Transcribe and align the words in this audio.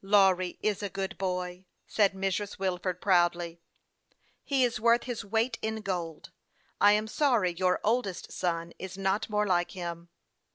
"Lawry 0.00 0.58
is 0.62 0.82
a 0.82 0.88
good 0.88 1.18
boy," 1.18 1.66
said 1.86 2.14
Mrs. 2.14 2.58
Wilford, 2.58 2.98
proudly." 3.02 3.60
He 4.42 4.64
is 4.64 4.80
worth 4.80 5.02
his 5.02 5.22
weight 5.22 5.58
in 5.60 5.82
gold. 5.82 6.30
I 6.80 6.92
am 6.92 7.06
sorry 7.06 7.52
your 7.52 7.78
oldest 7.84 8.32
son 8.32 8.72
is 8.78 8.96
not 8.96 9.28
more 9.28 9.46
like 9.46 9.72
him." 9.72 10.08